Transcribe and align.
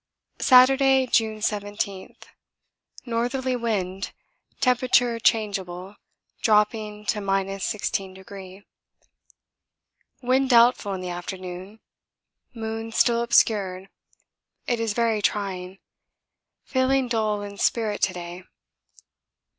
Saturday, 0.39 1.05
June 1.05 1.43
17. 1.43 2.15
Northerly 3.05 3.55
wind, 3.55 4.13
temperature 4.59 5.19
changeable, 5.19 5.95
dropping 6.41 7.05
to 7.05 7.19
16°. 7.19 8.63
Wind 10.23 10.49
doubtful 10.49 10.93
in 10.93 11.01
the 11.01 11.09
afternoon. 11.09 11.79
Moon 12.51 12.91
still 12.91 13.21
obscured 13.21 13.89
it 14.65 14.79
is 14.79 14.93
very 14.93 15.21
trying. 15.21 15.77
Feeling 16.63 17.07
dull 17.07 17.43
in 17.43 17.59
spirit 17.59 18.01
to 18.01 18.13
day. 18.13 18.43